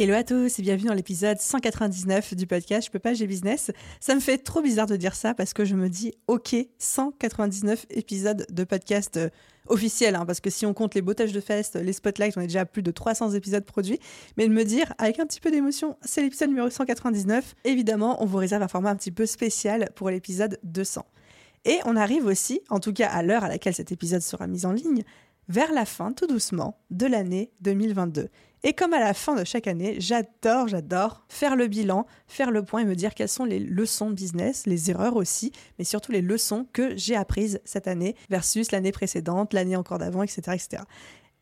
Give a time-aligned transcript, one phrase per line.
[0.00, 3.72] Hello à tous et bienvenue dans l'épisode 199 du podcast Je peux pas, j'ai business.
[3.98, 7.84] Ça me fait trop bizarre de dire ça parce que je me dis, ok, 199
[7.90, 9.28] épisodes de podcast euh,
[9.66, 12.46] officiel, hein, parce que si on compte les bottages de fest, les spotlights, on est
[12.46, 13.98] déjà à plus de 300 épisodes produits.
[14.36, 17.56] Mais de me dire, avec un petit peu d'émotion, c'est l'épisode numéro 199.
[17.64, 21.04] Évidemment, on vous réserve un format un petit peu spécial pour l'épisode 200.
[21.64, 24.64] Et on arrive aussi, en tout cas à l'heure à laquelle cet épisode sera mis
[24.64, 25.02] en ligne,
[25.48, 28.28] vers la fin, tout doucement, de l'année 2022.
[28.64, 32.64] Et comme à la fin de chaque année, j'adore, j'adore faire le bilan, faire le
[32.64, 36.22] point et me dire quelles sont les leçons business, les erreurs aussi, mais surtout les
[36.22, 40.82] leçons que j'ai apprises cette année versus l'année précédente, l'année encore d'avant, etc., etc.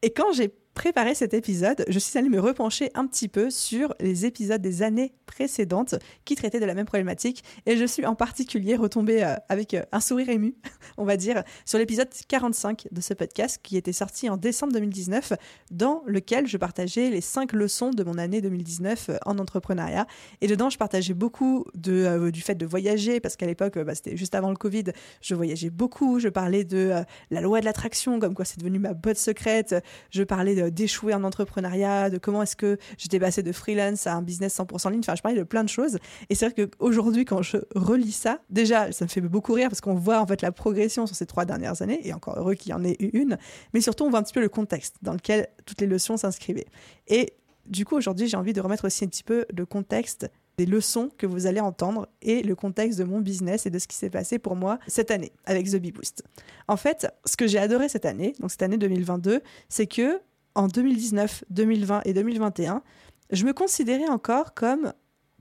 [0.02, 3.94] Et quand j'ai préparer cet épisode, je suis allée me repencher un petit peu sur
[3.98, 5.94] les épisodes des années précédentes
[6.26, 9.82] qui traitaient de la même problématique et je suis en particulier retombée euh, avec euh,
[9.90, 10.54] un sourire ému,
[10.98, 15.32] on va dire, sur l'épisode 45 de ce podcast qui était sorti en décembre 2019
[15.70, 20.06] dans lequel je partageais les cinq leçons de mon année 2019 euh, en entrepreneuriat.
[20.42, 24.34] Et dedans je partageais beaucoup du fait de voyager parce qu'à l'époque bah, c'était juste
[24.34, 24.84] avant le Covid,
[25.22, 26.92] je voyageais beaucoup, je parlais de
[27.30, 29.74] la loi de l'attraction comme quoi c'est devenu ma botte secrète,
[30.10, 34.14] je parlais de d'échouer en entrepreneuriat, de comment est-ce que j'étais passé de freelance à
[34.14, 35.00] un business 100% en ligne.
[35.00, 35.98] Enfin, je parlais de plein de choses.
[36.30, 39.80] Et c'est vrai qu'aujourd'hui, quand je relis ça, déjà, ça me fait beaucoup rire parce
[39.80, 42.70] qu'on voit en fait la progression sur ces trois dernières années, et encore heureux qu'il
[42.70, 43.38] y en ait eu une,
[43.74, 46.66] mais surtout, on voit un petit peu le contexte dans lequel toutes les leçons s'inscrivaient.
[47.08, 47.32] Et
[47.66, 51.10] du coup, aujourd'hui, j'ai envie de remettre aussi un petit peu le contexte des leçons
[51.18, 54.10] que vous allez entendre et le contexte de mon business et de ce qui s'est
[54.10, 56.22] passé pour moi cette année avec The Bee Boost.
[56.68, 60.20] En fait, ce que j'ai adoré cette année, donc cette année 2022, c'est que
[60.56, 62.82] en 2019, 2020 et 2021,
[63.30, 64.92] je me considérais encore comme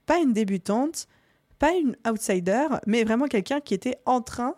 [0.05, 1.07] pas une débutante,
[1.57, 4.53] pas une outsider, mais vraiment quelqu'un qui était en train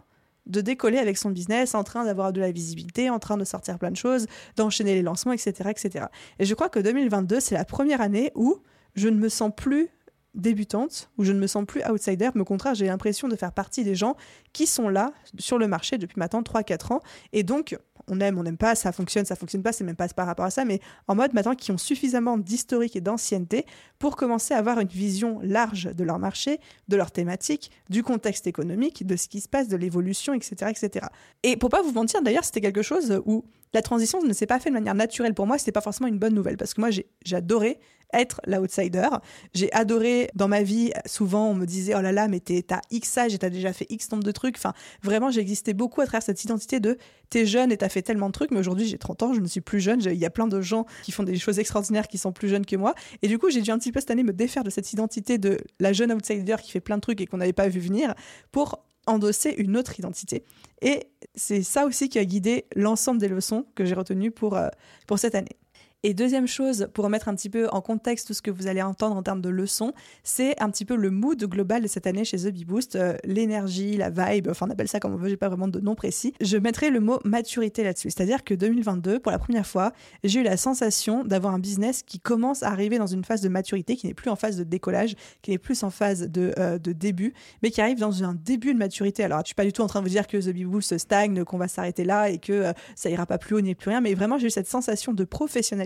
[0.48, 3.78] de décoller avec son business, en train d'avoir de la visibilité, en train de sortir
[3.78, 6.06] plein de choses, d'enchaîner les lancements, etc., etc.
[6.40, 8.58] Et je crois que 2022, c'est la première année où
[8.96, 9.90] je ne me sens plus
[10.34, 13.52] débutante, où je ne me sens plus outsider, mais au contraire, j'ai l'impression de faire
[13.52, 14.16] partie des gens
[14.54, 17.02] qui sont là sur le marché depuis maintenant 3-4 ans.
[17.34, 20.08] Et donc, on aime, on n'aime pas, ça fonctionne, ça fonctionne pas, c'est même pas
[20.10, 23.66] par rapport à ça, mais en mode maintenant qui ont suffisamment d'historique et d'ancienneté
[24.00, 28.48] pour commencer à avoir une vision large de leur marché, de leur thématique, du contexte
[28.48, 31.08] économique, de ce qui se passe, de l'évolution, etc., etc.
[31.44, 34.60] Et pour pas vous mentir, d'ailleurs, c'était quelque chose où la transition ne s'est pas
[34.60, 36.90] fait de manière naturelle pour moi, c'était pas forcément une bonne nouvelle parce que moi
[36.92, 37.80] j'ai adoré
[38.14, 39.10] être l'outsider.
[39.54, 43.18] J'ai adoré dans ma vie, souvent on me disait oh là là, mais t'as X
[43.18, 44.58] âge et t'as déjà fait X nombre de trucs.
[44.58, 44.74] Enfin,
[45.04, 46.98] vraiment, j'ai existé beaucoup à travers cette identité de
[47.30, 49.48] t'es jeune et t'as fait tellement de trucs, mais aujourd'hui j'ai 30 ans, je ne
[49.48, 50.02] suis plus jeune.
[50.02, 52.66] Il y a plein de gens qui font des choses extraordinaires qui sont plus jeunes
[52.66, 52.96] que moi.
[53.22, 55.38] Et du coup, j'ai dû un petit peu cette année me défaire de cette identité
[55.38, 58.14] de la jeune outsider qui fait plein de trucs et qu'on n'avait pas vu venir
[58.52, 60.44] pour endosser une autre identité.
[60.82, 64.68] Et c'est ça aussi qui a guidé l'ensemble des leçons que j'ai retenues pour, euh,
[65.08, 65.58] pour cette année.
[66.04, 68.84] Et deuxième chose, pour remettre un petit peu en contexte tout ce que vous allez
[68.84, 69.94] entendre en termes de leçons,
[70.24, 73.18] c'est un petit peu le mood global de cette année chez The Bee Boost, euh,
[73.24, 75.96] l'énergie, la vibe, enfin on appelle ça comme on veut, j'ai pas vraiment de nom
[75.96, 76.36] précis.
[76.40, 79.92] Je mettrai le mot maturité là-dessus, c'est-à-dire que 2022, pour la première fois,
[80.24, 83.50] j'ai eu la sensation d'avoir un business qui commence à arriver dans une phase de
[83.50, 86.78] maturité, qui n'est plus en phase de décollage, qui n'est plus en phase de, euh,
[86.78, 87.34] de début,
[87.64, 89.24] mais qui arrive dans un début de maturité.
[89.24, 90.96] Alors je suis pas du tout en train de vous dire que The Bee Boost
[91.00, 93.90] stagne, qu'on va s'arrêter là et que euh, ça ira pas plus haut ni plus
[93.90, 95.24] rien, mais vraiment j'ai eu cette sensation de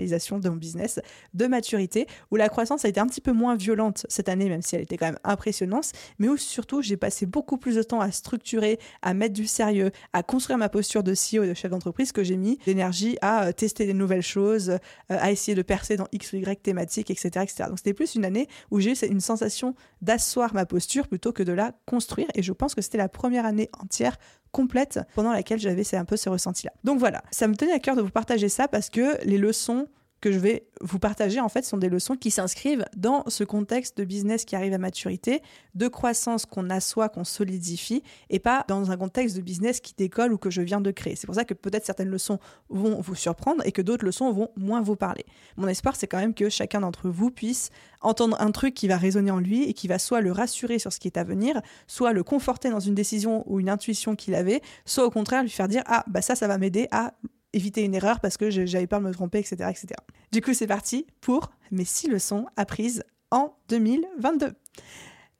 [0.01, 0.99] professionnalisation de mon business,
[1.33, 4.61] de maturité, où la croissance a été un petit peu moins violente cette année, même
[4.61, 8.01] si elle était quand même impressionnante, mais où surtout j'ai passé beaucoup plus de temps
[8.01, 11.71] à structurer, à mettre du sérieux, à construire ma posture de CEO et de chef
[11.71, 14.77] d'entreprise que j'ai mis d'énergie à euh, tester des nouvelles choses, euh,
[15.09, 17.29] à essayer de percer dans X ou Y thématiques, etc.
[17.43, 17.65] etc.
[17.67, 21.43] Donc c'était plus une année où j'ai eu une sensation d'asseoir ma posture plutôt que
[21.43, 24.17] de la construire, et je pense que c'était la première année entière
[24.51, 26.71] complète pendant laquelle j'avais un peu ce ressenti-là.
[26.83, 29.87] Donc voilà, ça me tenait à cœur de vous partager ça parce que les leçons
[30.21, 33.97] que je vais vous partager, en fait, sont des leçons qui s'inscrivent dans ce contexte
[33.97, 35.41] de business qui arrive à maturité,
[35.75, 40.31] de croissance qu'on assoit, qu'on solidifie, et pas dans un contexte de business qui décolle
[40.31, 41.15] ou que je viens de créer.
[41.15, 42.39] C'est pour ça que peut-être certaines leçons
[42.69, 45.25] vont vous surprendre et que d'autres leçons vont moins vous parler.
[45.57, 47.71] Mon espoir, c'est quand même que chacun d'entre vous puisse
[48.01, 50.93] entendre un truc qui va résonner en lui et qui va soit le rassurer sur
[50.93, 54.35] ce qui est à venir, soit le conforter dans une décision ou une intuition qu'il
[54.35, 57.13] avait, soit au contraire lui faire dire ah bah ça ça va m'aider à
[57.53, 59.87] éviter une erreur parce que j'avais peur de me tromper, etc., etc.
[60.31, 64.53] Du coup, c'est parti pour mes six leçons apprises en 2022.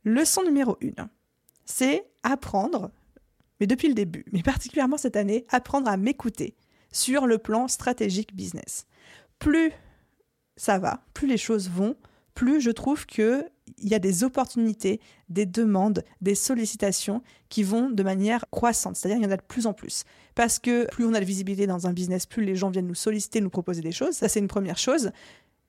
[0.04, 1.10] Leçon numéro 1,
[1.66, 2.92] c'est apprendre,
[3.60, 6.56] mais depuis le début, mais particulièrement cette année, apprendre à m'écouter
[6.92, 8.88] sur le plan stratégique business.
[9.40, 9.72] Plus
[10.58, 11.96] ça va, plus les choses vont,
[12.34, 13.50] plus je trouve qu'il
[13.80, 15.00] y a des opportunités,
[15.30, 18.96] des demandes, des sollicitations qui vont de manière croissante.
[18.96, 20.04] C'est-à-dire qu'il y en a de plus en plus.
[20.36, 22.96] Parce que plus on a de visibilité dans un business, plus les gens viennent nous
[22.96, 24.16] solliciter, nous proposer des choses.
[24.16, 25.12] Ça, c'est une première chose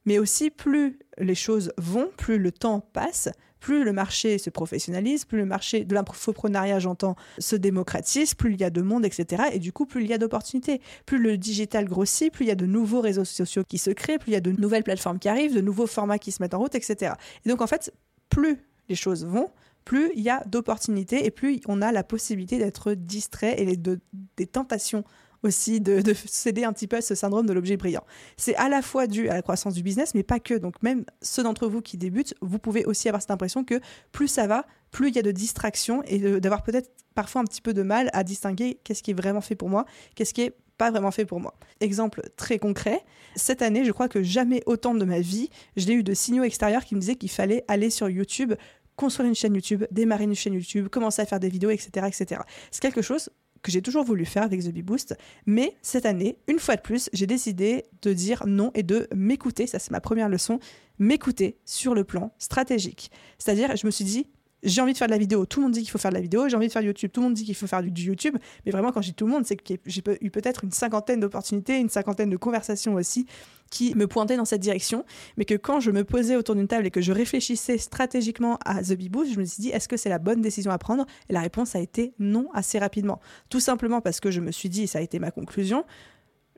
[0.04, 3.28] mais aussi plus les choses vont, plus le temps passe,
[3.62, 8.60] plus le marché se professionnalise, plus le marché de l'infoprenariat, j'entends, se démocratise, plus il
[8.60, 9.44] y a de monde, etc.
[9.52, 10.80] Et du coup, plus il y a d'opportunités.
[11.06, 14.18] Plus le digital grossit, plus il y a de nouveaux réseaux sociaux qui se créent,
[14.18, 16.54] plus il y a de nouvelles plateformes qui arrivent, de nouveaux formats qui se mettent
[16.54, 17.14] en route, etc.
[17.46, 17.94] Et donc, en fait,
[18.28, 19.48] plus les choses vont,
[19.84, 24.00] plus il y a d'opportunités et plus on a la possibilité d'être distrait et de,
[24.36, 25.04] des tentations
[25.42, 28.04] aussi de, céder un petit peu à ce syndrome de l'objet brillant.
[28.36, 30.54] C'est à la fois dû à la croissance du business, mais pas que.
[30.54, 33.80] Donc même ceux d'entre vous qui débutent, vous pouvez aussi avoir cette impression que
[34.12, 37.60] plus ça va, plus il y a de distractions et d'avoir peut-être parfois un petit
[37.60, 39.84] peu de mal à distinguer qu'est-ce qui est vraiment fait pour moi,
[40.14, 41.54] qu'est-ce qui est pas vraiment fait pour moi.
[41.80, 43.04] Exemple très concret,
[43.36, 46.44] cette année, je crois que jamais autant de ma vie, je l'ai eu de signaux
[46.44, 48.54] extérieurs qui me disaient qu'il fallait aller sur YouTube
[48.96, 52.06] construire une chaîne YouTube, démarrer une chaîne YouTube, commencer à faire des vidéos, etc.
[52.06, 52.42] etc.
[52.70, 53.30] C'est quelque chose
[53.62, 55.16] que j'ai toujours voulu faire avec The Bee Boost.
[55.46, 59.66] Mais cette année, une fois de plus, j'ai décidé de dire non et de m'écouter.
[59.66, 60.58] Ça, c'est ma première leçon.
[60.98, 63.10] M'écouter sur le plan stratégique.
[63.38, 64.26] C'est-à-dire, je me suis dit,
[64.62, 66.16] j'ai envie de faire de la vidéo, tout le monde dit qu'il faut faire de
[66.16, 68.02] la vidéo, j'ai envie de faire YouTube, tout le monde dit qu'il faut faire du,
[68.02, 71.20] YouTube, mais vraiment quand dis tout le monde, c'est que j'ai eu peut-être une cinquantaine
[71.20, 73.26] d'opportunités, une cinquantaine de conversations aussi
[73.70, 75.04] qui me pointaient dans cette direction,
[75.36, 78.82] mais que quand je me posais autour d'une table et que je réfléchissais stratégiquement à
[78.82, 81.06] The Bee je me suis dit est-ce que c'est la bonne décision à prendre?
[81.30, 83.20] Et la réponse a été non assez rapidement.
[83.48, 85.84] Tout simplement parce que je me suis dit, et ça a été ma conclusion,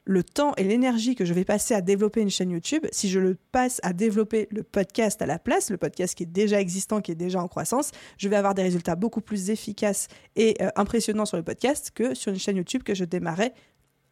[0.07, 3.19] le temps et l'énergie que je vais passer à développer une chaîne YouTube, si je
[3.19, 7.01] le passe à développer le podcast à la place, le podcast qui est déjà existant,
[7.01, 10.69] qui est déjà en croissance, je vais avoir des résultats beaucoup plus efficaces et euh,
[10.77, 13.55] impressionnants sur le podcast que sur une chaîne YouTube que je démarrais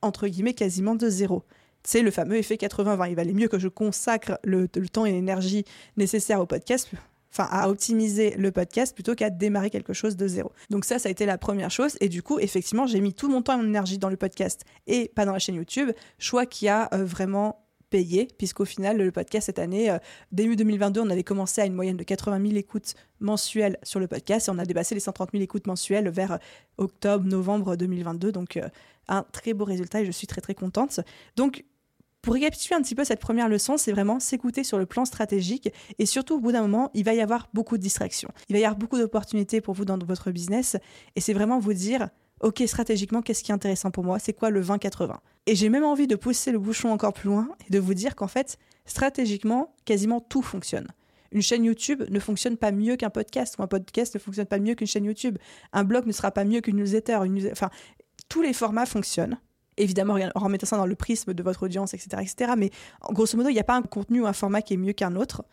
[0.00, 1.44] entre guillemets quasiment de zéro.
[1.84, 3.10] C'est le fameux effet 80-20.
[3.10, 5.64] Il valait mieux que je consacre le temps et l'énergie
[5.96, 6.90] nécessaires au podcast
[7.32, 10.52] enfin à optimiser le podcast plutôt qu'à démarrer quelque chose de zéro.
[10.70, 11.96] Donc ça, ça a été la première chose.
[12.00, 14.64] Et du coup, effectivement, j'ai mis tout mon temps et mon énergie dans le podcast
[14.86, 15.90] et pas dans la chaîne YouTube.
[16.18, 19.98] Choix qui a euh, vraiment payé, puisqu'au final, le podcast cette année, euh,
[20.30, 24.06] début 2022, on avait commencé à une moyenne de 80 000 écoutes mensuelles sur le
[24.06, 26.38] podcast et on a dépassé les 130 000 écoutes mensuelles vers euh,
[26.78, 28.32] octobre, novembre 2022.
[28.32, 28.58] Donc,
[29.08, 31.00] un très beau résultat et je suis très très contente.
[31.36, 31.64] Donc,
[32.22, 35.72] pour récapituler un petit peu cette première leçon, c'est vraiment s'écouter sur le plan stratégique
[35.98, 38.30] et surtout au bout d'un moment, il va y avoir beaucoup de distractions.
[38.48, 40.76] Il va y avoir beaucoup d'opportunités pour vous dans votre business
[41.16, 42.08] et c'est vraiment vous dire
[42.40, 44.18] OK, stratégiquement, qu'est-ce qui est intéressant pour moi?
[44.18, 45.16] C'est quoi le 20-80
[45.46, 48.16] Et j'ai même envie de pousser le bouchon encore plus loin et de vous dire
[48.16, 50.88] qu'en fait, stratégiquement, quasiment tout fonctionne.
[51.30, 54.58] Une chaîne YouTube ne fonctionne pas mieux qu'un podcast, ou un podcast ne fonctionne pas
[54.58, 55.38] mieux qu'une chaîne YouTube.
[55.72, 57.18] Un blog ne sera pas mieux qu'une newsletter.
[57.50, 57.70] Enfin,
[58.28, 59.38] tous les formats fonctionnent
[59.82, 62.22] évidemment en remettant ça dans le prisme de votre audience, etc.
[62.22, 62.52] etc.
[62.56, 62.70] mais
[63.10, 65.16] grosso modo, il n'y a pas un contenu ou un format qui est mieux qu'un
[65.16, 65.44] autre.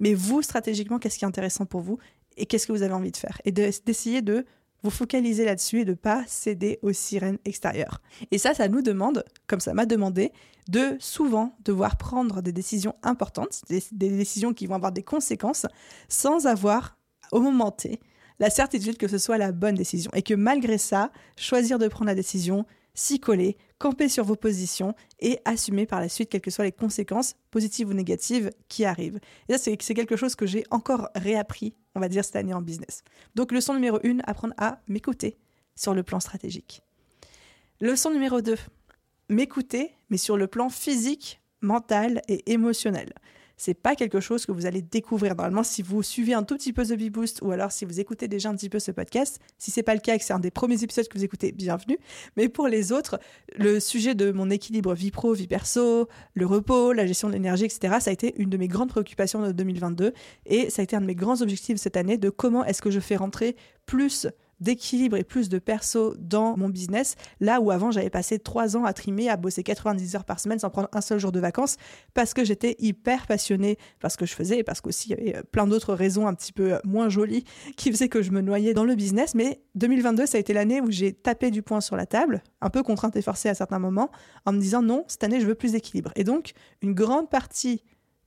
[0.00, 1.98] Mais vous, stratégiquement, qu'est-ce qui est intéressant pour vous
[2.36, 3.40] et qu'est-ce que vous avez envie de faire?
[3.44, 4.44] Et d'essayer de,
[4.84, 8.02] vous focaliser là-dessus et de pas céder aux sirènes extérieures.
[8.30, 10.30] Et ça, ça nous demande, comme ça m'a demandé,
[10.68, 15.66] de souvent devoir prendre des décisions importantes, des, des décisions qui vont avoir des conséquences,
[16.10, 16.98] sans avoir,
[17.32, 17.98] au moment T,
[18.40, 20.10] la certitude que ce soit la bonne décision.
[20.14, 24.94] Et que malgré ça, choisir de prendre la décision, s'y coller, camper sur vos positions
[25.20, 29.18] et assumer par la suite quelles que soient les conséquences, positives ou négatives, qui arrivent.
[29.48, 32.62] Et ça, c'est quelque chose que j'ai encore réappris, on va dire, cette année en
[32.62, 33.02] business.
[33.34, 35.36] Donc, leçon numéro 1, apprendre à m'écouter
[35.74, 36.82] sur le plan stratégique.
[37.80, 38.56] Leçon numéro 2,
[39.28, 43.12] m'écouter, mais sur le plan physique, mental et émotionnel
[43.56, 45.34] c'est pas quelque chose que vous allez découvrir.
[45.34, 48.00] Normalement, si vous suivez un tout petit peu The Bee Boost ou alors si vous
[48.00, 50.32] écoutez déjà un petit peu ce podcast, si c'est pas le cas et que c'est
[50.32, 51.98] un des premiers épisodes que vous écoutez, bienvenue.
[52.36, 53.18] Mais pour les autres,
[53.56, 57.64] le sujet de mon équilibre vie pro, vie perso, le repos, la gestion de l'énergie,
[57.64, 60.12] etc., ça a été une de mes grandes préoccupations de 2022
[60.46, 62.90] et ça a été un de mes grands objectifs cette année de comment est-ce que
[62.90, 63.56] je fais rentrer
[63.86, 64.26] plus
[64.60, 68.84] d'équilibre et plus de perso dans mon business, là où avant j'avais passé trois ans
[68.84, 71.76] à trimer, à bosser 90 heures par semaine sans prendre un seul jour de vacances,
[72.14, 75.20] parce que j'étais hyper passionnée par ce que je faisais et parce qu'aussi il y
[75.20, 77.44] avait euh, plein d'autres raisons un petit peu euh, moins jolies
[77.76, 79.34] qui faisaient que je me noyais dans le business.
[79.34, 82.70] Mais 2022, ça a été l'année où j'ai tapé du poing sur la table, un
[82.70, 84.10] peu contrainte et forcée à certains moments,
[84.46, 86.12] en me disant non, cette année je veux plus d'équilibre.
[86.16, 87.82] Et donc, une grande partie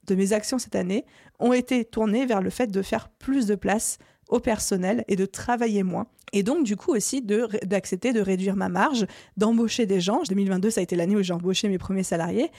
[0.08, 1.06] de mes actions cette année
[1.40, 3.98] ont été tournées vers le fait de faire plus de place
[4.30, 6.08] au personnel et de travailler moins.
[6.34, 9.06] Et donc, du coup, aussi d'accepter de, réduire ma marge,
[9.38, 10.22] d'embaucher des gens.
[10.28, 12.52] 2022, ça a été l'année où j'ai embauché mes premiers salariés.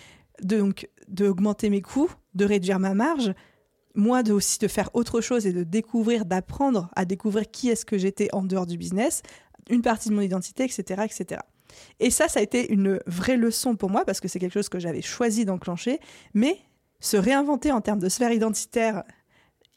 [0.42, 3.34] Donc, d'augmenter mes coûts, de réduire ma marge,
[3.94, 7.84] moi de aussi de faire autre chose et de découvrir, d'apprendre à découvrir qui est-ce
[7.84, 9.22] que j'étais en dehors du business,
[9.68, 11.40] une partie de mon identité, etc., etc.
[12.00, 14.68] Et ça, ça a été une vraie leçon pour moi parce que c'est quelque chose
[14.68, 16.00] que j'avais choisi d'enclencher,
[16.32, 16.58] mais
[17.00, 19.04] se réinventer en termes de sphère identitaire,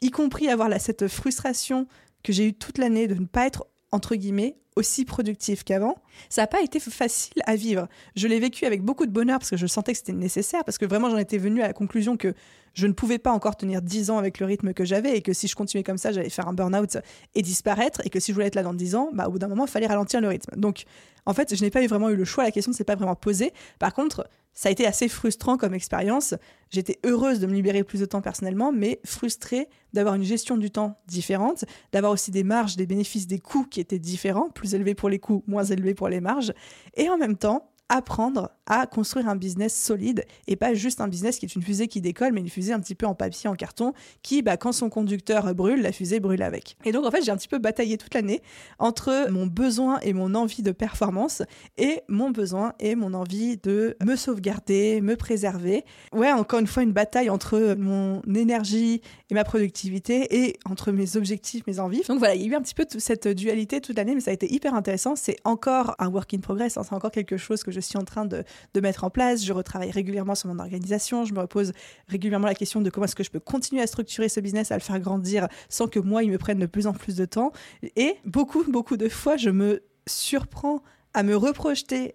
[0.02, 1.86] y compris avoir cette frustration
[2.22, 5.96] que j'ai eue toute l'année de ne pas être entre guillemets aussi productif qu'avant,
[6.30, 7.88] ça n'a pas été facile à vivre.
[8.16, 10.78] Je l'ai vécu avec beaucoup de bonheur parce que je sentais que c'était nécessaire, parce
[10.78, 12.34] que vraiment j'en étais venue à la conclusion que
[12.74, 15.32] je ne pouvais pas encore tenir 10 ans avec le rythme que j'avais et que
[15.32, 16.98] si je continuais comme ça, j'allais faire un burn-out
[17.34, 19.38] et disparaître et que si je voulais être là dans 10 ans, bah, au bout
[19.38, 20.58] d'un moment, il fallait ralentir le rythme.
[20.58, 20.84] Donc
[21.26, 23.14] en fait, je n'ai pas vraiment eu le choix, la question ne s'est pas vraiment
[23.14, 23.52] posée.
[23.78, 26.34] Par contre, ça a été assez frustrant comme expérience.
[26.70, 30.70] J'étais heureuse de me libérer plus de temps personnellement, mais frustrée d'avoir une gestion du
[30.70, 34.94] temps différente, d'avoir aussi des marges, des bénéfices, des coûts qui étaient différents, plus élevés
[34.94, 36.52] pour les coûts, moins élevés pour les marges.
[36.96, 41.38] Et en même temps, apprendre à construire un business solide et pas juste un business
[41.38, 43.54] qui est une fusée qui décolle, mais une fusée un petit peu en papier, en
[43.54, 46.76] carton, qui, bah, quand son conducteur brûle, la fusée brûle avec.
[46.86, 48.40] Et donc, en fait, j'ai un petit peu bataillé toute l'année
[48.78, 51.42] entre mon besoin et mon envie de performance
[51.76, 55.84] et mon besoin et mon envie de me sauvegarder, me préserver.
[56.14, 61.16] Ouais, encore une fois, une bataille entre mon énergie et ma productivité et entre mes
[61.16, 62.02] objectifs, mes envies.
[62.08, 64.22] Donc voilà, il y a eu un petit peu toute cette dualité toute l'année, mais
[64.22, 65.14] ça a été hyper intéressant.
[65.14, 66.84] C'est encore un work in progress, hein.
[66.88, 69.44] c'est encore quelque chose que je suis en train de, de, mettre en place.
[69.44, 71.24] Je retravaille régulièrement sur mon organisation.
[71.24, 71.72] Je me repose
[72.08, 74.76] régulièrement la question de comment est-ce que je peux continuer à structurer ce business, à
[74.76, 77.52] le faire grandir sans que moi, il me prenne de plus en plus de temps.
[77.96, 80.82] Et beaucoup, beaucoup de fois, je me surprends
[81.14, 82.14] à me reprojeter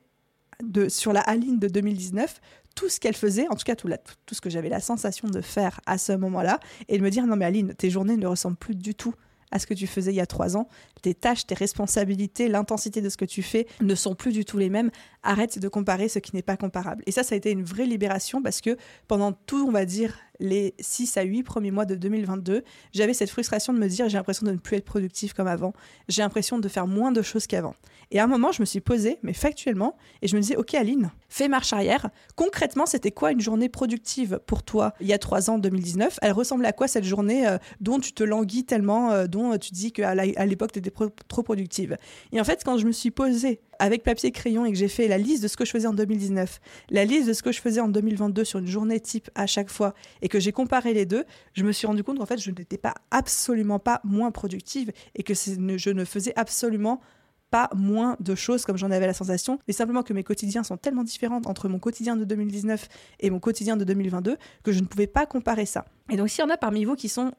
[0.64, 2.42] de, sur la Aline de 2019
[2.76, 3.90] tout ce qu'elle faisait, en tout cas tout,
[4.26, 7.26] tout ce que j'avais la sensation de faire à ce moment-là, et de me dire
[7.26, 9.16] non mais Aline, tes journées ne ressemblent plus du tout
[9.52, 10.68] à ce que tu faisais il y a trois ans.
[11.08, 14.58] Tes tâches, tes responsabilités, l'intensité de ce que tu fais ne sont plus du tout
[14.58, 14.92] les mêmes.
[15.24, 17.02] Arrête de comparer ce qui n'est pas comparable.
[17.06, 18.76] Et ça, ça a été une vraie libération parce que
[19.08, 23.30] pendant tout, on va dire, les 6 à 8 premiers mois de 2022, j'avais cette
[23.30, 25.74] frustration de me dire j'ai l'impression de ne plus être productif comme avant,
[26.08, 27.76] j'ai l'impression de faire moins de choses qu'avant.
[28.12, 30.76] Et à un moment, je me suis posée, mais factuellement, et je me disais ok
[30.76, 32.10] Aline, fais marche arrière.
[32.36, 36.32] Concrètement, c'était quoi une journée productive pour toi il y a 3 ans, 2019 Elle
[36.32, 39.92] ressemblait à quoi cette journée euh, dont tu te languis tellement, euh, dont tu dis
[39.92, 40.92] qu'à l'époque tu étais
[41.28, 41.98] trop productive
[42.32, 45.08] Et en fait, quand je me suis posée avec papier crayon et que j'ai fait
[45.08, 47.62] la liste de ce que je faisais en 2019, la liste de ce que je
[47.62, 51.06] faisais en 2022 sur une journée type à chaque fois et que j'ai comparé les
[51.06, 54.92] deux, je me suis rendu compte qu'en fait je n'étais pas absolument pas moins productive
[55.16, 57.02] et que je ne faisais absolument
[57.50, 60.78] pas moins de choses comme j'en avais la sensation, mais simplement que mes quotidiens sont
[60.78, 62.90] tellement différents entre mon quotidien de 2019
[63.20, 65.86] et mon quotidien de 2022 que je ne pouvais pas comparer ça.
[66.10, 67.32] Et donc s'il y en a parmi vous qui sont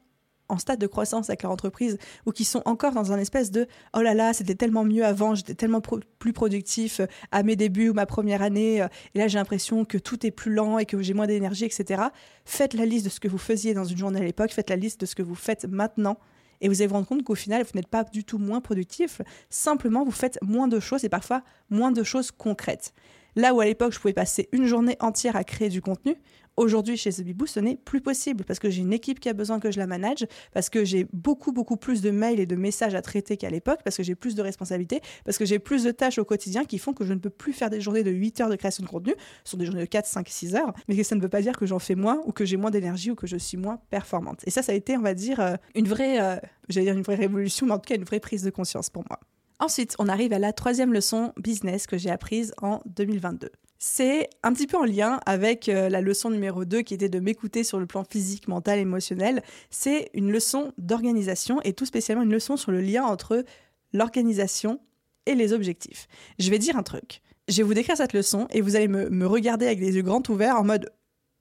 [0.49, 3.67] en stade de croissance avec leur entreprise ou qui sont encore dans un espèce de
[3.95, 7.89] oh là là, c'était tellement mieux avant, j'étais tellement plus productif euh, à mes débuts
[7.89, 10.85] ou ma première année, euh, et là j'ai l'impression que tout est plus lent et
[10.85, 12.03] que j'ai moins d'énergie, etc.
[12.45, 14.75] Faites la liste de ce que vous faisiez dans une journée à l'époque, faites la
[14.75, 16.17] liste de ce que vous faites maintenant.
[16.61, 19.21] Et vous allez vous rendre compte qu'au final, vous n'êtes pas du tout moins productif,
[19.49, 22.93] simplement vous faites moins de choses et parfois moins de choses concrètes.
[23.35, 26.15] Là où à l'époque, je pouvais passer une journée entière à créer du contenu,
[26.59, 29.61] Aujourd'hui, chez The ce n'est plus possible parce que j'ai une équipe qui a besoin
[29.61, 32.95] que je la manage, parce que j'ai beaucoup, beaucoup plus de mails et de messages
[32.95, 35.91] à traiter qu'à l'époque, parce que j'ai plus de responsabilités, parce que j'ai plus de
[35.91, 38.41] tâches au quotidien qui font que je ne peux plus faire des journées de 8
[38.41, 39.13] heures de création de contenu.
[39.45, 41.41] Ce sont des journées de 4, 5, 6 heures, mais que ça ne veut pas
[41.41, 43.79] dire que j'en fais moins ou que j'ai moins d'énergie ou que je suis moins
[43.89, 44.41] performante.
[44.45, 46.35] Et ça, ça a été, on va dire, euh, une vraie, euh,
[46.67, 49.05] j'allais dire une vraie révolution, mais en tout cas une vraie prise de conscience pour
[49.09, 49.21] moi.
[49.61, 54.51] Ensuite, on arrive à la troisième leçon business que j'ai apprise en 2022 c'est un
[54.51, 57.79] petit peu en lien avec euh, la leçon numéro 2 qui était de m'écouter sur
[57.79, 59.41] le plan physique, mental, émotionnel.
[59.69, 63.45] C'est une leçon d'organisation et tout spécialement une leçon sur le lien entre
[63.93, 64.81] l'organisation
[65.25, 66.07] et les objectifs.
[66.39, 67.21] Je vais dire un truc.
[67.47, 70.23] Je vais vous décrire cette leçon et vous allez me, regarder avec les yeux grands
[70.27, 70.91] ouverts en mode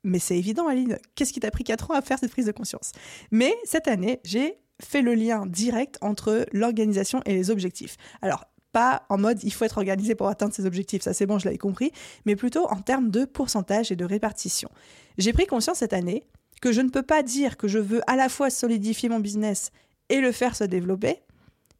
[0.04, 2.52] mais c'est évident Aline, qu'est-ce qui t'a pris 4 ans à faire cette prise de
[2.52, 2.92] conscience?
[3.32, 7.96] Mais cette année, j'ai fait le lien direct entre l'organisation et les objectifs.
[8.22, 11.38] Alors, pas en mode il faut être organisé pour atteindre ses objectifs, ça c'est bon,
[11.38, 11.92] je l'avais compris,
[12.26, 14.68] mais plutôt en termes de pourcentage et de répartition.
[15.16, 16.24] J'ai pris conscience cette année
[16.60, 19.70] que je ne peux pas dire que je veux à la fois solidifier mon business
[20.08, 21.20] et le faire se développer,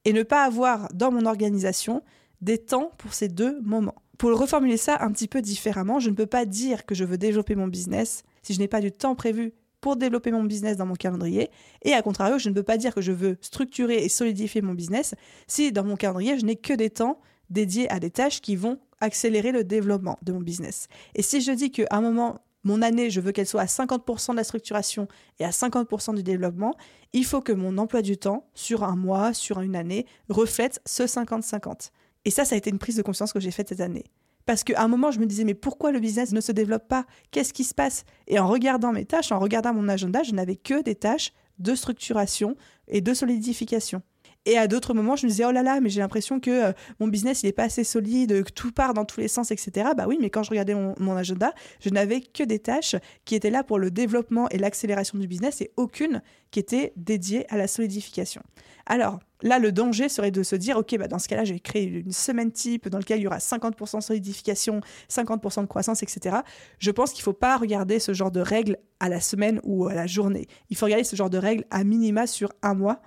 [0.04, 2.02] et ne pas avoir dans mon organisation
[2.40, 3.96] des temps pour ces deux moments.
[4.16, 7.18] Pour reformuler ça un petit peu différemment, je ne peux pas dire que je veux
[7.18, 10.86] développer mon business si je n'ai pas du temps prévu pour développer mon business dans
[10.86, 11.50] mon calendrier.
[11.82, 14.74] Et à contrario, je ne peux pas dire que je veux structurer et solidifier mon
[14.74, 15.14] business
[15.46, 17.20] si dans mon calendrier, je n'ai que des temps
[17.50, 20.88] dédiés à des tâches qui vont accélérer le développement de mon business.
[21.14, 24.32] Et si je dis qu'à un moment, mon année, je veux qu'elle soit à 50%
[24.32, 25.08] de la structuration
[25.38, 26.74] et à 50% du développement,
[27.12, 31.04] il faut que mon emploi du temps, sur un mois, sur une année, reflète ce
[31.04, 31.90] 50-50.
[32.24, 34.04] Et ça, ça a été une prise de conscience que j'ai faite cette année.
[34.48, 37.04] Parce qu'à un moment, je me disais, mais pourquoi le business ne se développe pas?
[37.32, 38.04] Qu'est-ce qui se passe?
[38.28, 41.74] Et en regardant mes tâches, en regardant mon agenda, je n'avais que des tâches de
[41.74, 44.00] structuration et de solidification.
[44.48, 46.72] Et à d'autres moments, je me disais, oh là là, mais j'ai l'impression que euh,
[47.00, 49.90] mon business, il n'est pas assez solide, que tout part dans tous les sens, etc.
[49.94, 53.50] Bah oui, mais quand je regardais mon, agenda, je n'avais que des tâches qui étaient
[53.50, 57.68] là pour le développement et l'accélération du business et aucune qui était dédiée à la
[57.68, 58.42] solidification.
[58.86, 61.60] Alors, Là, le danger serait de se dire, OK, bah dans ce cas-là, je vais
[61.60, 66.02] créer une semaine type dans laquelle il y aura 50% de solidification, 50% de croissance,
[66.02, 66.38] etc.
[66.80, 69.86] Je pense qu'il ne faut pas regarder ce genre de règles à la semaine ou
[69.86, 70.48] à la journée.
[70.70, 73.00] Il faut regarder ce genre de règles à minima sur un mois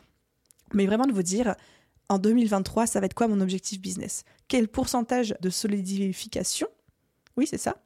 [0.74, 1.56] mais vraiment de vous dire,
[2.10, 4.24] en 2023, ça va être quoi mon objectif business?
[4.48, 6.68] Quel pourcentage de solidification?
[7.38, 7.78] Oui, c'est ça.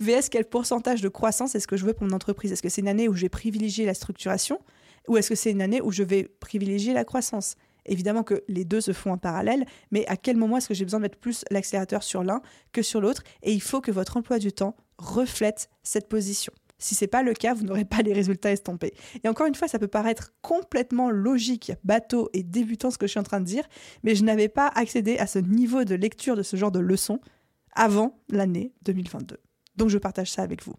[0.00, 2.52] VS, quel pourcentage de croissance est-ce que je veux pour mon entreprise?
[2.52, 4.60] Est-ce que c'est une année où je vais la structuration?
[5.08, 7.56] Ou est-ce que c'est une année où je vais privilégier la croissance?
[7.86, 10.86] Évidemment que les deux se font en parallèle, mais à quel moment est-ce que j'ai
[10.86, 12.40] besoin de mettre plus l'accélérateur sur l'un
[12.72, 13.22] que sur l'autre?
[13.42, 16.52] Et il faut que votre emploi du temps reflète cette position.
[16.84, 18.92] Si ce n'est pas le cas, vous n'aurez pas les résultats estompés.
[19.22, 23.12] Et encore une fois, ça peut paraître complètement logique, bateau et débutant ce que je
[23.12, 23.66] suis en train de dire,
[24.02, 27.20] mais je n'avais pas accédé à ce niveau de lecture de ce genre de leçons
[27.72, 29.38] avant l'année 2022.
[29.76, 30.74] Donc je partage ça avec vous.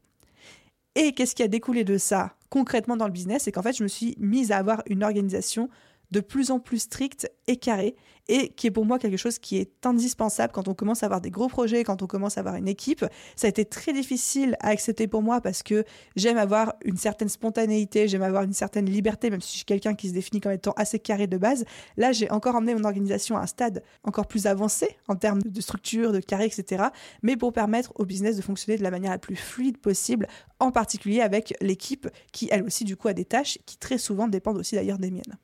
[0.93, 3.41] Et qu'est-ce qui a découlé de ça concrètement dans le business?
[3.41, 5.69] C'est qu'en fait, je me suis mise à avoir une organisation
[6.11, 7.95] de plus en plus stricte et carrée
[8.27, 11.21] et qui est pour moi quelque chose qui est indispensable quand on commence à avoir
[11.21, 13.05] des gros projets, quand on commence à avoir une équipe.
[13.35, 15.83] Ça a été très difficile à accepter pour moi parce que
[16.15, 19.93] j'aime avoir une certaine spontanéité, j'aime avoir une certaine liberté, même si je suis quelqu'un
[19.93, 21.65] qui se définit comme étant assez carré de base.
[21.97, 25.61] Là, j'ai encore emmené mon organisation à un stade encore plus avancé en termes de
[25.61, 26.85] structure, de carré, etc.
[27.21, 30.27] Mais pour permettre au business de fonctionner de la manière la plus fluide possible,
[30.59, 34.27] en particulier avec l'équipe qui, elle aussi, du coup, a des tâches qui très souvent
[34.27, 35.37] dépendent aussi d'ailleurs des miennes.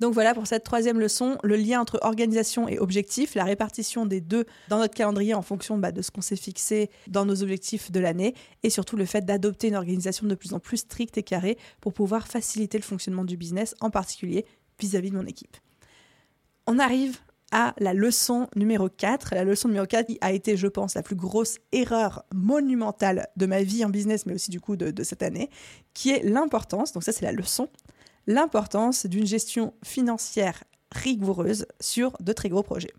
[0.00, 4.22] Donc voilà pour cette troisième leçon, le lien entre organisation et objectif, la répartition des
[4.22, 7.92] deux dans notre calendrier en fonction bah, de ce qu'on s'est fixé dans nos objectifs
[7.92, 11.22] de l'année, et surtout le fait d'adopter une organisation de plus en plus stricte et
[11.22, 14.46] carrée pour pouvoir faciliter le fonctionnement du business, en particulier
[14.80, 15.58] vis-à-vis de mon équipe.
[16.66, 17.18] On arrive
[17.52, 19.34] à la leçon numéro 4.
[19.34, 23.46] La leçon numéro 4 qui a été, je pense, la plus grosse erreur monumentale de
[23.46, 25.50] ma vie en business, mais aussi du coup de, de cette année,
[25.92, 27.68] qui est l'importance, donc ça c'est la leçon,
[28.26, 32.92] l'importance d'une gestion financière rigoureuse sur de très gros projets.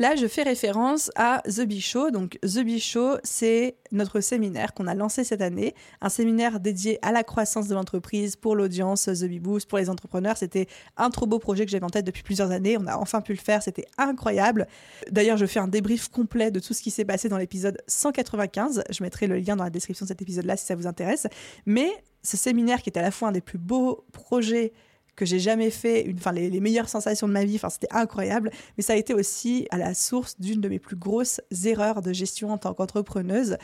[0.00, 2.12] Là, je fais référence à The Show.
[2.12, 7.10] Donc, The Show, c'est notre séminaire qu'on a lancé cette année, un séminaire dédié à
[7.10, 10.36] la croissance de l'entreprise pour l'audience The Bee Boost, pour les entrepreneurs.
[10.36, 12.76] C'était un trop beau projet que j'avais en tête depuis plusieurs années.
[12.78, 14.68] On a enfin pu le faire, c'était incroyable.
[15.10, 18.84] D'ailleurs, je fais un débrief complet de tout ce qui s'est passé dans l'épisode 195.
[18.90, 21.26] Je mettrai le lien dans la description de cet épisode-là si ça vous intéresse.
[21.66, 21.90] Mais
[22.28, 24.72] ce séminaire qui était à la fois un des plus beaux projets
[25.16, 28.84] que j'ai jamais fait, une, enfin les, meilleures sensations de ma vie, c'était incroyable, mais
[28.84, 32.50] ça a été aussi à la source d'une de mes plus grosses erreurs de gestion
[32.50, 33.56] en tant qu'entrepreneuse,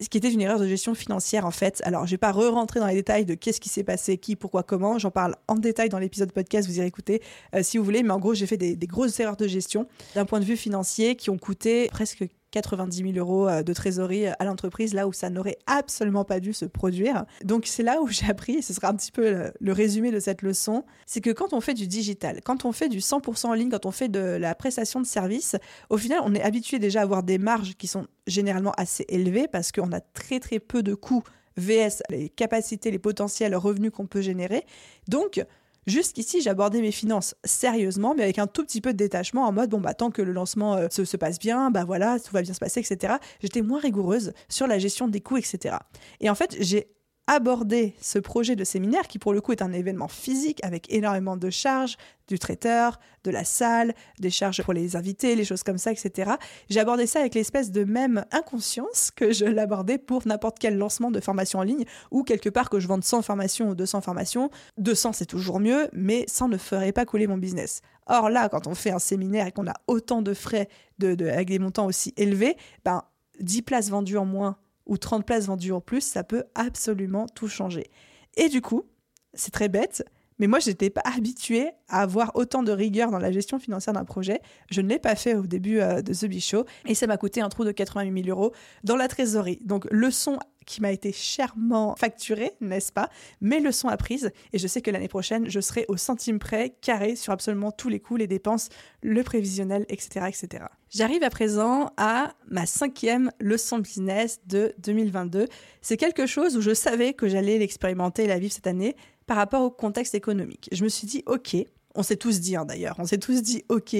[0.00, 1.82] ce qui était une erreur de gestion financière en fait.
[1.84, 4.62] Alors je vais pas re-rentrer dans les détails de qu'est-ce qui s'est passé, qui, pourquoi,
[4.62, 7.20] comment, j'en parle en détail dans l'épisode podcast, vous irez écouter
[7.54, 10.24] euh, si vous voulez, mais en gros j'ai fait des grosses erreurs de gestion d'un
[10.24, 14.44] point de vue financier qui ont coûté presque 90 000 euros euh, de trésorerie à
[14.44, 17.24] l'entreprise, là où ça n'aurait absolument pas dû se produire.
[17.44, 20.20] Donc c'est là où j'ai appris, et ce sera un petit peu le, résumé de
[20.20, 23.54] cette leçon, c'est que quand on fait du digital, quand on fait du 100% en
[23.54, 25.56] ligne, quand on fait de la prestation de service,
[25.88, 29.48] au final, on est habitué déjà à avoir des marges qui sont généralement assez élevées
[29.48, 31.22] parce qu'on a très très peu de coûts
[31.56, 34.64] VS les capacités, les potentiels revenus qu'on peut générer.
[35.08, 35.44] Donc,
[35.90, 39.70] Jusqu'ici, j'abordais mes finances sérieusement, mais avec un tout petit peu de détachement en mode
[39.70, 42.42] bon bah tant que le lancement euh, se, se, passe bien, bah voilà, tout va
[42.42, 43.14] bien se passer, etc.
[43.42, 45.76] J'étais moins rigoureuse sur la gestion des coûts, etc.
[46.20, 46.86] Et en fait, j'ai
[47.26, 51.36] aborder ce projet de séminaire qui pour le coup est un événement physique avec énormément
[51.36, 55.78] de charges, du traiteur, de la salle, des charges pour les invités, les choses comme
[55.78, 56.32] ça, etc.
[56.68, 61.10] J'ai abordé ça avec l'espèce de même inconscience que je l'abordais pour n'importe quel lancement
[61.10, 64.50] de formation en ligne ou quelque part que je vende 100 formations ou 200 formations.
[64.78, 67.80] 200 c'est toujours mieux, mais 100 ne ferait pas couler mon business.
[68.06, 71.48] Or là, quand on fait un séminaire et qu'on a autant de frais de, avec
[71.48, 73.02] des montants aussi élevés, ben
[73.40, 74.56] 10 places vendues en moins
[74.90, 77.90] ou 30 places vendues en plus, ça peut absolument tout changer.
[78.36, 78.84] Et du coup,
[79.32, 80.04] c'est très bête,
[80.40, 83.92] Mais moi, je n'étais pas habituée à avoir autant de rigueur dans la gestion financière
[83.92, 84.40] d'un projet.
[84.70, 87.18] Je ne l'ai pas fait au début euh, de The Bee Show et ça m'a
[87.18, 89.60] coûté un trou de 88 000 euros dans la trésorerie.
[89.62, 93.10] Donc, leçon qui m'a été chèrement facturée, n'est-ce pas?
[93.40, 97.16] Mais leçon apprise et je sais que l'année prochaine, je serai au centime près, carré
[97.16, 98.68] sur absolument tous les coûts, les dépenses,
[99.02, 100.26] le prévisionnel, etc.
[100.28, 100.64] etc.
[100.88, 105.46] J'arrive à présent à ma cinquième leçon business de 2022.
[105.82, 108.96] C'est quelque chose où je savais que j'allais l'expérimenter et la vivre cette année,
[109.30, 110.68] par rapport au contexte économique.
[110.72, 111.54] Je me suis dit, OK,
[111.94, 113.94] on s'est tous dit hein, d'ailleurs, on s'est tous dit, OK,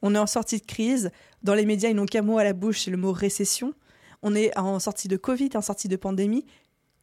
[0.00, 1.10] on est en sortie de crise.
[1.42, 3.74] Dans les médias, ils n'ont qu'un mot à la bouche, c'est le mot récession.
[4.22, 6.46] On est en sortie de Covid, en sortie de pandémie.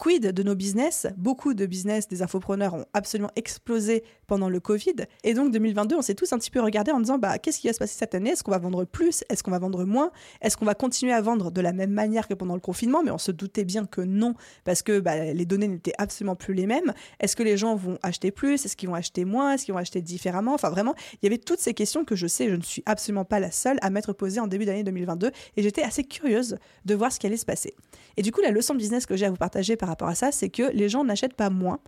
[0.04, 1.08] Quid de nos business?
[1.16, 4.96] Beaucoup de business des infopreneurs ont absolument explosé pendant le Covid.
[5.24, 7.68] Et donc 2022, on s'est tous un petit peu regardé en disant bah, qu'est-ce qui
[7.68, 8.32] va se passer cette année?
[8.32, 9.24] Est-ce qu'on va vendre plus?
[9.30, 10.12] Est-ce qu'on va vendre moins?
[10.42, 13.02] Est-ce qu'on va continuer à vendre de la même manière que pendant le confinement?
[13.02, 14.34] Mais on se doutait bien que non,
[14.66, 16.94] parce que bah, les données n'étaient absolument plus les mêmes.
[17.22, 18.66] Est-ce que les gens vont acheter plus?
[18.66, 19.54] Est-ce qu'ils vont acheter moins?
[19.54, 20.54] Est-ce qu'ils vont acheter différemment?
[20.54, 23.24] Enfin vraiment, il y avait toutes ces questions que je sais, je ne suis absolument
[23.24, 25.32] pas la seule à m'être posée en début d'année 2022.
[25.56, 27.74] Et j'étais assez curieuse de voir ce qui allait se passer.
[28.18, 30.16] Et du coup, la leçon de business que j'ai à vous partager par rapport à
[30.16, 31.80] ça, c'est que les gens n'achètent pas moins,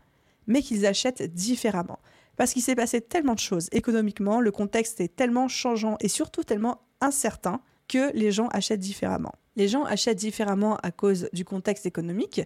[0.48, 2.00] mais qu'ils achètent différemment.
[2.38, 6.44] Parce qu'il s'est passé tellement de choses économiquement, le contexte est tellement changeant et surtout
[6.44, 9.34] tellement incertain que les gens achètent différemment.
[9.56, 12.42] Les gens achètent différemment à cause du contexte économique,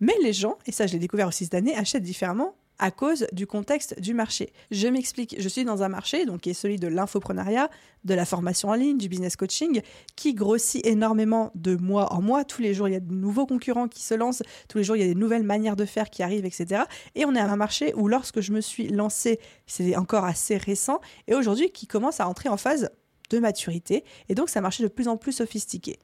[0.00, 3.26] mais les gens, et ça je l'ai découvert aussi cette année, achètent différemment à cause
[3.32, 4.52] du contexte du marché.
[4.70, 7.70] Je m'explique, je suis dans un marché donc qui est celui de l'infoprenariat,
[8.04, 9.80] de la formation en ligne, du business coaching,
[10.16, 12.44] qui grossit énormément de mois en mois.
[12.44, 14.96] Tous les jours, il y a de nouveaux concurrents qui se lancent, tous les jours,
[14.96, 16.82] il y a des nouvelles manières de faire qui arrivent, etc.
[17.14, 20.56] Et on est à un marché où lorsque je me suis lancée, c'est encore assez
[20.56, 22.90] récent, et aujourd'hui qui commence à entrer en phase
[23.30, 25.98] de maturité, et donc c'est un marché de plus en plus sophistiqué.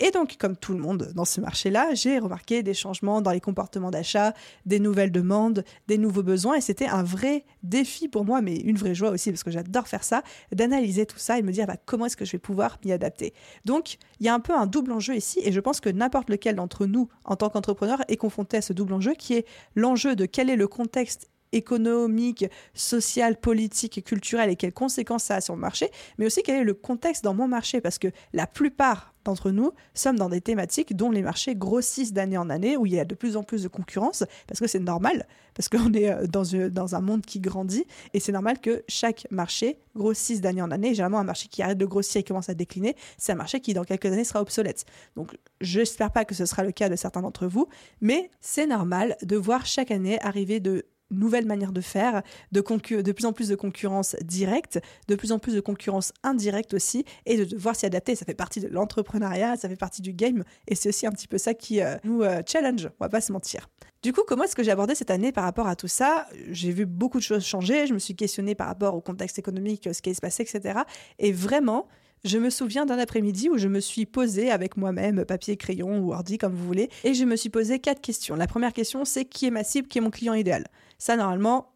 [0.00, 3.40] Et donc, comme tout le monde dans ce marché-là, j'ai remarqué des changements dans les
[3.40, 4.32] comportements d'achat,
[4.64, 6.54] des nouvelles demandes, des nouveaux besoins.
[6.54, 9.88] Et c'était un vrai défi pour moi, mais une vraie joie aussi, parce que j'adore
[9.88, 12.38] faire ça, d'analyser tout ça et de me dire bah, comment est-ce que je vais
[12.38, 13.34] pouvoir m'y adapter.
[13.64, 16.30] Donc, il y a un peu un double enjeu ici, et je pense que n'importe
[16.30, 20.14] lequel d'entre nous, en tant qu'entrepreneur, est confronté à ce double enjeu, qui est l'enjeu
[20.14, 25.54] de quel est le contexte économique, social, politique, culturel et quelles conséquences ça a sur
[25.54, 29.14] le marché, mais aussi quel est le contexte dans mon marché, parce que la plupart
[29.28, 32.92] d'entre nous sommes dans des thématiques dont les marchés grossissent d'année en année, où il
[32.92, 36.10] y a de plus en plus de concurrence, parce que c'est normal, parce qu'on est
[36.10, 40.62] euh, dans, dans un monde qui grandit, et c'est normal que chaque marché grossisse d'année
[40.62, 40.90] en année.
[40.90, 43.74] Généralement, un marché qui arrête de grossir et commence à décliner, c'est un marché qui,
[43.74, 44.84] dans quelques années, sera obsolète.
[45.16, 47.68] Donc, j'espère pas que ce sera le cas de certains d'entre vous,
[48.00, 52.60] mais c'est normal de voir chaque année arriver de nouvelles manières de faire, de,
[53.00, 57.04] de plus en plus de concurrence directe, de plus en plus de concurrence indirecte aussi,
[57.26, 58.14] et de devoir s'y adapter.
[58.14, 61.28] Ça fait partie de l'entrepreneuriat, ça fait partie du game, et c'est aussi un petit
[61.28, 63.68] peu ça qui euh, nous euh, challenge, on va pas se mentir.
[64.02, 66.28] Du coup, comment est-ce que j'ai abordé cette année par rapport à tout ça?
[66.50, 69.88] J'ai vu beaucoup de choses changer, je me suis questionnée par rapport au contexte économique,
[69.92, 70.80] ce qui se passer, etc.
[71.18, 71.88] Et vraiment,
[72.24, 76.12] je me souviens d'un après-midi où je me suis posée avec moi-même, papier, crayon ou
[76.12, 78.36] ordi, comme vous voulez, et je me suis posé quatre questions.
[78.36, 80.66] La première question, c'est qui est ma cible, qui est mon client idéal?
[80.98, 81.72] Ça, normalement,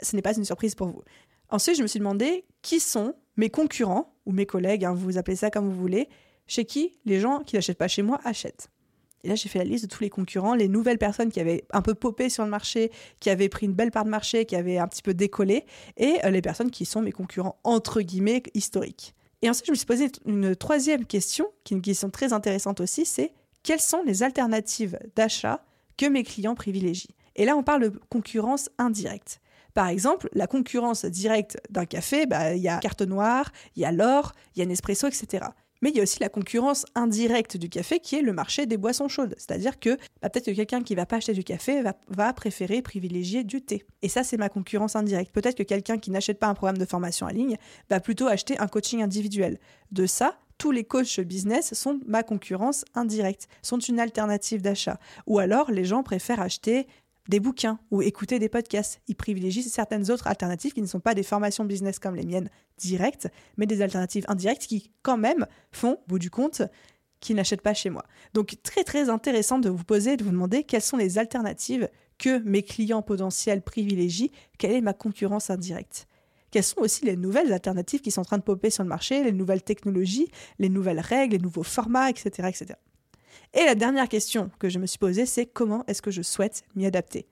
[0.00, 1.02] ce n'est pas une surprise pour vous.
[1.48, 5.36] Ensuite, je me suis demandé qui sont mes concurrents, ou mes collègues, hein, vous appelez
[5.36, 6.08] ça comme vous voulez,
[6.46, 8.68] chez qui les gens qui n'achètent pas chez moi achètent.
[9.22, 11.64] Et là, j'ai fait la liste de tous les concurrents, les nouvelles personnes qui avaient
[11.72, 14.56] un peu popé sur le marché, qui avaient pris une belle part de marché, qui
[14.56, 18.42] avaient un petit peu décollé, et euh, les personnes qui sont mes concurrents entre guillemets
[18.54, 19.14] historiques.
[19.42, 22.80] Et ensuite, je me suis posé une troisième question, qui est une question très intéressante
[22.80, 25.64] aussi, c'est quelles sont les alternatives d'achat
[25.96, 27.14] que mes clients privilégient?
[27.36, 29.40] Et là, on parle de concurrence indirecte.
[29.74, 33.84] Par exemple, la concurrence directe d'un café, bah, il y a Carte Noire, il y
[33.84, 35.46] a l'or, il y a Nespresso, etc.
[35.82, 38.76] Mais il y a aussi la concurrence indirecte du café qui est le marché des
[38.76, 39.34] boissons chaudes.
[39.38, 43.44] C'est-à-dire que bah, peut-être que quelqu'un qui va pas acheter du café va, préférer privilégier
[43.44, 43.84] du thé.
[44.02, 45.32] Et ça, c'est ma concurrence indirecte.
[45.32, 47.56] Peut-être que quelqu'un qui n'achète pas un programme de formation en ligne
[47.88, 49.58] va plutôt acheter un coaching individuel.
[49.90, 54.98] De ça, tous les coachs business sont ma concurrence indirecte, sont une alternative d'achat.
[55.26, 56.86] Ou alors, les gens préfèrent acheter
[57.28, 59.00] des bouquins ou écouter des podcasts.
[59.08, 62.50] Ils privilégient certaines autres alternatives qui ne sont pas des formations business comme les miennes
[62.78, 66.62] directes, mais des alternatives indirectes qui, quand même, font, au bout du compte,
[67.20, 68.04] qu'ils n'achètent pas chez moi.
[68.34, 72.38] Donc, très très intéressant de vous poser, de vous demander quelles sont les alternatives que
[72.38, 76.06] mes clients potentiels privilégient, quelle est ma concurrence indirecte.
[76.50, 79.22] Quelles sont aussi les nouvelles alternatives qui sont en train de popper sur le marché,
[79.22, 82.48] les nouvelles technologies, les nouvelles règles, les nouveaux formats, etc.
[82.48, 82.74] etc.
[83.54, 86.62] Et la dernière question que je me suis posée, c'est comment est-ce que je souhaite
[86.74, 87.26] m'y adapter?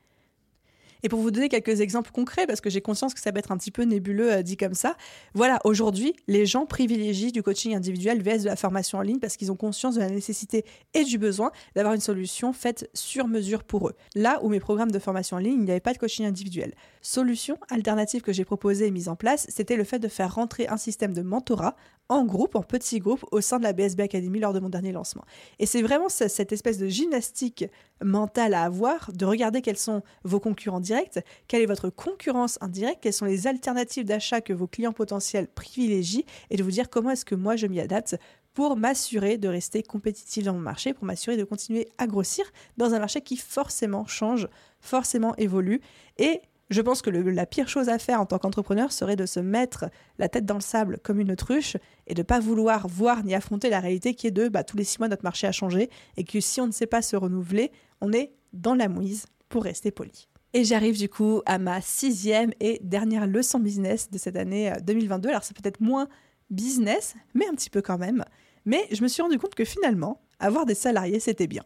[1.03, 3.53] Et pour vous donner quelques exemples concrets, parce que j'ai conscience que ça peut être
[3.53, 4.97] un petit peu nébuleux euh, dit comme ça,
[5.35, 9.37] voilà, aujourd'hui, les gens privilégient du coaching individuel vs de la formation en ligne parce
[9.37, 13.65] qu'ils ont conscience de la nécessité et du besoin d'avoir une solution faite sur mesure
[13.65, 13.95] pour eux.
[14.15, 16.75] Là où mes programmes de formation en ligne, il n'y avait pas de coaching individuel.
[17.01, 20.67] Solution alternative que j'ai proposée et mise en place, c'était le fait de faire rentrer
[20.69, 21.77] un système de mentorat
[22.09, 24.93] en groupe, en petits groupes, au sein de la BSB Academy lors de mon dernier
[24.93, 25.25] lancement.
[25.59, 27.67] Et c'est vraiment cette espèce de gymnastique
[28.03, 31.19] mentale à avoir, de regarder quels sont vos concurrents directs,
[31.49, 36.25] quelle est votre concurrence indirecte, quelles sont les alternatives d'achat que vos clients potentiels privilégient,
[36.51, 38.17] et de vous dire comment est-ce que moi je m'y adapte
[38.55, 42.45] pour m'assurer de rester compétitif dans mon marché, pour m'assurer de continuer à grossir
[42.77, 44.49] dans un marché qui forcément change,
[44.81, 45.81] forcément évolue.
[46.17, 49.41] Et je pense que la pire chose à faire en tant qu'entrepreneur serait de se
[49.41, 49.87] mettre
[50.19, 51.77] la tête dans le sable comme une autruche
[52.07, 54.77] et de ne pas vouloir voir ni affronter la réalité qui est de bah, tous
[54.77, 57.17] les six mois notre marché a changé et que si on ne sait pas se
[57.17, 60.29] renouveler, on est dans la mouise pour rester poli.
[60.55, 65.29] Et j'arrive du coup à ma sixième et dernière leçon business de cette année 2022.
[65.29, 66.09] Euh, Alors c'est peut-être moins
[66.51, 68.25] business, mais un petit peu quand même.
[68.65, 71.65] Mais je me suis rendu compte que finalement, avoir des salariés, c'était bien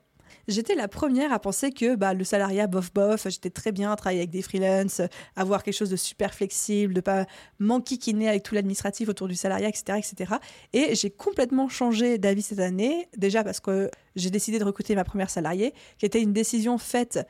[0.49, 3.97] j'étais la première à penser que bah, le salariat bof bof, j'étais très bien à
[3.97, 5.01] travailler avec des freelances,
[5.37, 7.27] avoir quelque chose de super flexible, de pas
[7.59, 9.99] m'enquiquiner avec tout l'administratif autour du salariat, etc.
[9.99, 10.35] etc.
[10.73, 15.05] Et j'ai complètement changé d'avis cette année, déjà parce que j'ai décidé de recruter ma
[15.05, 17.21] première salariée, qui était une décision faite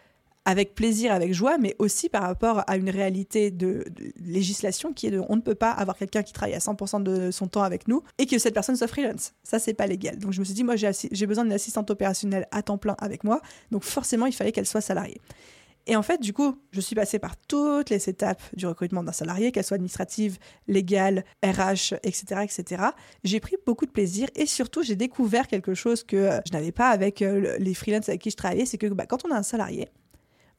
[0.44, 3.84] avec plaisir, avec joie, mais aussi par rapport à une réalité de,
[4.24, 7.30] législation qui est de on ne peut pas avoir quelqu'un qui travaille à 100% de
[7.30, 9.34] son temps avec nous et que cette personne soit freelance.
[9.42, 10.18] Ça, c'est pas légal.
[10.18, 13.24] Donc je me suis dit, moi, j'ai besoin d'une assistante opérationnelle à temps plein avec
[13.24, 15.20] moi, donc forcément, il fallait qu'elle soit salariée.
[15.86, 19.12] Et en fait, du coup, je suis passée par toutes les étapes du recrutement d'un
[19.12, 22.82] salarié, qu'elles soient administratives, légales, RH, etc., etc.
[23.24, 26.90] J'ai pris beaucoup de plaisir et surtout, j'ai découvert quelque chose que je n'avais pas
[26.90, 29.42] avec euh, les freelances avec qui je travaillais, c'est que bah, quand on a un
[29.42, 29.88] salarié,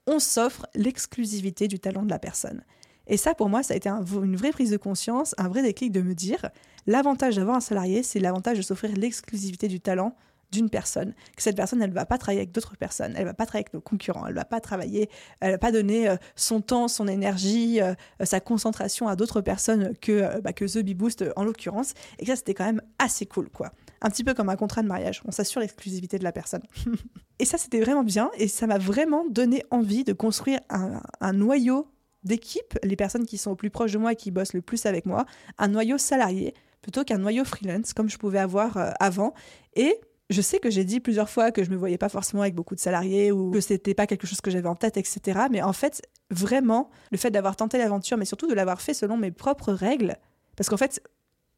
[0.08, 2.64] on s'offre l'exclusivité du talent de la personne.
[3.08, 5.92] Et ça, pour moi, ça a été une vraie prise de conscience, un vrai déclic
[5.92, 6.50] de me dire,
[6.88, 10.16] l'avantage d'avoir un salarié, c'est l'avantage de s'offrir l'exclusivité du talent
[10.52, 13.28] d'une personne, que cette personne, elle ne va pas travailler avec d'autres personnes, elle ne
[13.28, 16.08] va pas travailler avec nos concurrents, elle ne va pas travailler, elle va pas donner
[16.08, 20.78] euh, son temps, son énergie, euh, sa concentration à d'autres personnes que, euh, bah, The
[20.78, 21.94] Bee Boost en l'occurrence.
[22.20, 23.72] Et ça, c'était quand même assez cool, quoi
[24.04, 25.22] un petit peu comme un contrat de mariage.
[25.26, 26.62] On s'assure l'exclusivité de la personne.
[27.40, 31.88] et ça, c'était vraiment bien et ça m'a vraiment donné envie de construire un, noyau
[32.24, 34.86] d'équipe, les personnes qui sont au plus proches de moi et qui bossent le plus
[34.86, 35.26] avec moi,
[35.58, 39.34] un noyau salarié plutôt qu'un noyau freelance comme je pouvais avoir euh, avant.
[39.76, 42.56] Et je sais que j'ai dit plusieurs fois que je me voyais pas forcément avec
[42.56, 45.42] beaucoup de salariés ou que c'était pas quelque chose que j'avais en tête, etc.
[45.50, 49.16] Mais en fait, vraiment, le fait d'avoir tenté l'aventure, mais surtout de l'avoir fait selon
[49.16, 50.18] mes propres règles,
[50.58, 51.02] parce qu'en fait,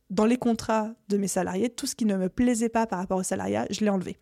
[0.10, 3.18] dans les contrats de mes salariés, tout ce qui ne me plaisait pas par rapport
[3.18, 4.18] au salariat, je l'ai enlevé.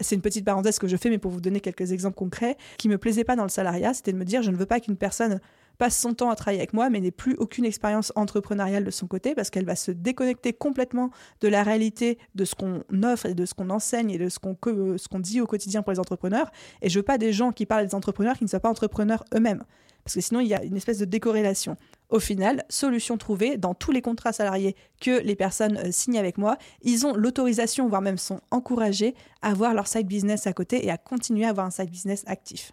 [0.00, 2.88] C'est une petite parenthèse que je fais, mais pour vous donner quelques exemples concrets, qui
[2.88, 4.96] me plaisait pas dans le salariat, c'était de me dire je ne veux pas qu'une
[4.96, 5.40] personne
[5.76, 9.06] passe son temps à travailler avec moi, mais n'ait plus aucune expérience entrepreneuriale de son
[9.06, 13.34] côté, parce qu'elle va se déconnecter complètement de la réalité de ce qu'on offre et
[13.34, 16.50] de ce qu'on enseigne et de ce qu'on qu'on dit au quotidien pour les entrepreneurs.
[16.82, 19.24] Et je veux pas des gens qui parlent des entrepreneurs qui ne soient pas entrepreneurs
[19.34, 19.64] eux-mêmes
[20.08, 21.76] parce que sinon il y a une espèce de décorrélation.
[22.08, 26.38] Au final, solution trouvée, dans tous les contrats salariés que les personnes euh, signent avec
[26.38, 30.86] moi, ils ont l'autorisation, voire même sont encouragés à avoir leur side business à côté
[30.86, 32.72] et à continuer à avoir un side business actif.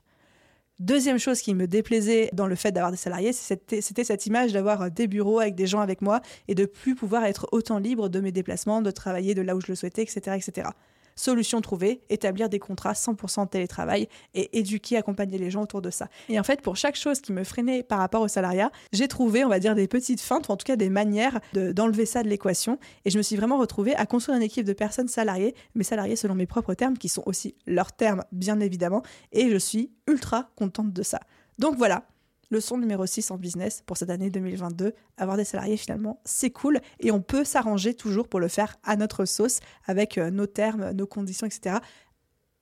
[0.80, 4.84] Deuxième chose qui me déplaisait dans le fait d'avoir des salariés, c'était cette image d'avoir
[4.84, 8.08] euh, des bureaux avec des gens avec moi et de plus pouvoir être autant libre
[8.08, 10.38] de mes déplacements, de travailler de là où je le souhaitais, etc.
[10.38, 10.70] etc.
[11.16, 15.90] Solution trouvée, établir des contrats 100% de télétravail et éduquer, accompagner les gens autour de
[15.90, 16.10] ça.
[16.30, 19.46] Et en fait, pour chaque chose qui me freinait par rapport au salariat, j'ai trouvé,
[19.46, 22.28] on va dire, des petites feintes, ou en tout cas des manières d'enlever ça de
[22.28, 22.80] l'équation.
[23.06, 26.16] Et je me suis vraiment retrouvée à construire une équipe de personnes salariées, mais salariées
[26.16, 29.02] selon mes propres termes, qui sont aussi leurs termes, bien évidemment.
[29.32, 31.20] Et je suis ultra contente de ça.
[31.58, 32.06] Donc voilà,
[32.52, 36.80] Leçon numéro 6 en business pour cette année 2022, avoir des salariés finalement, c'est cool
[37.00, 40.92] et on peut s'arranger toujours pour le faire à notre sauce avec euh, nos termes,
[40.92, 41.78] nos conditions, etc.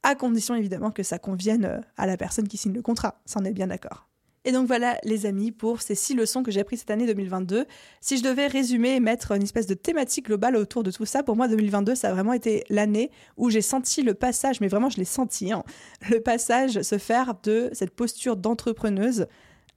[0.02, 3.40] À condition évidemment que ça convienne euh, à la personne qui signe le contrat, ça
[3.40, 4.08] en est bien d'accord.
[4.46, 7.66] Et donc voilà les amis pour ces six leçons que j'ai apprises cette année 2022.
[8.02, 11.24] Si je devais résumer et mettre une espèce de thématique globale autour de tout ça,
[11.24, 14.90] pour moi 2022 ça a vraiment été l'année où j'ai senti le passage, mais vraiment
[14.90, 15.64] je l'ai senti, hein,
[16.10, 19.28] le passage se faire de cette posture d'entrepreneuse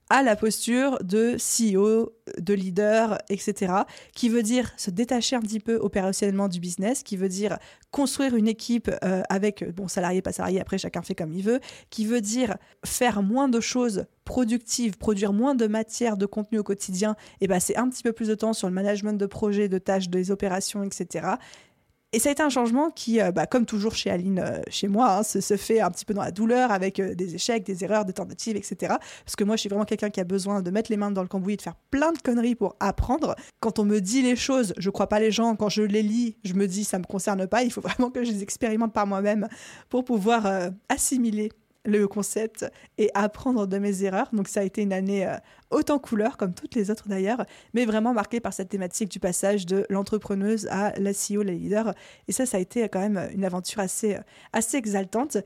[0.09, 3.73] à la posture de CEO, de leader, etc.,
[4.13, 7.57] qui veut dire se détacher un petit peu opérationnellement du business, qui veut dire
[7.91, 11.59] construire une équipe euh, avec, bon, salarié, pas salarié, après chacun fait comme il veut,
[11.89, 16.63] qui veut dire faire moins de choses productives, produire moins de matière, de contenu au
[16.63, 19.77] quotidien, et passer un petit peu plus de temps sur le management de projets, de
[19.77, 21.27] tâches, des opérations, etc.,
[22.13, 24.87] Et ça a été un changement qui, euh, bah, comme toujours chez Aline, euh, chez
[24.87, 27.83] moi, hein, se, fait un petit peu dans la douleur, avec euh, des échecs, des
[27.83, 28.95] erreurs, des tentatives, etc.
[29.25, 31.21] Parce que moi, je suis vraiment quelqu'un qui a besoin de mettre les mains dans
[31.21, 33.35] le cambouis et de faire plein de conneries pour apprendre.
[33.59, 35.57] Quand on me dit les choses, je crois pas les gens.
[35.57, 37.63] Quand je les lis, je me dis ça me concerne pas.
[37.63, 39.49] Il faut vraiment que je les expérimente par moi-même
[39.89, 41.51] pour pouvoir assimiler
[41.85, 42.65] le concept
[42.97, 44.29] et apprendre de mes erreurs.
[44.33, 45.35] Donc ça a été une année euh,
[45.71, 49.65] autant couleur, comme toutes les autres d'ailleurs, mais vraiment marquée par cette thématique du passage
[49.65, 51.93] de l'entrepreneuse à la CEO, la leader.
[52.27, 54.21] Et ça, ça a été quand même une aventure assez, euh,
[54.53, 55.37] assez exaltante.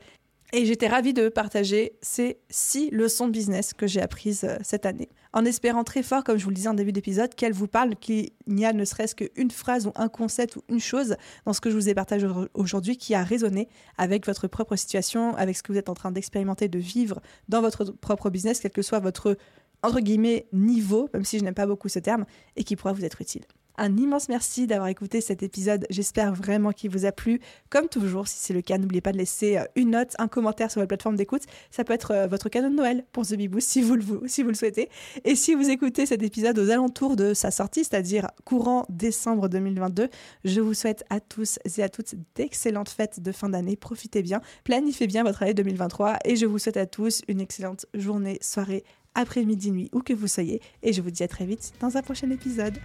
[0.54, 4.84] Et j'étais ravie de partager ces six leçons de business que j'ai apprises euh, cette
[4.84, 7.68] année, en espérant très fort, comme je vous le disais en début d'épisode, qu'elles vous
[7.68, 11.54] parlent, qu'il n'y a ne serait-ce qu'une phrase ou un concept ou une chose dans
[11.54, 15.56] ce que je vous ai partagé aujourd'hui qui a résonné avec votre propre situation, avec
[15.56, 18.82] ce que vous êtes en train d'expérimenter, de vivre dans votre propre business, quel que
[18.82, 19.38] soit votre,
[19.82, 23.06] entre guillemets, niveau, même si je n'aime pas beaucoup ce terme, et qui pourra vous
[23.06, 23.46] être utile.
[23.78, 25.86] Un immense merci d'avoir écouté cet épisode.
[25.88, 27.40] J'espère vraiment qu'il vous a plu.
[27.70, 30.70] Comme toujours, si c'est le cas, n'oubliez pas de laisser euh, une note, un commentaire
[30.70, 31.42] sur votre plateforme d'écoute.
[31.70, 34.42] Ça peut être euh, votre cadeau de Noël pour The Beboost si vous, le, si
[34.42, 34.90] vous le souhaitez.
[35.24, 40.08] Et si vous écoutez cet épisode aux alentours de sa sortie, c'est-à-dire courant décembre 2022,
[40.44, 43.76] je vous souhaite à tous et à toutes d'excellentes fêtes de fin d'année.
[43.76, 47.86] Profitez bien, planifiez bien votre année 2023 et je vous souhaite à tous une excellente
[47.94, 50.60] journée, soirée, après-midi, nuit, où que vous soyez.
[50.82, 52.78] Et je vous dis à très vite dans un prochain épisode.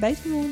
[0.00, 0.50] Bye tout le monde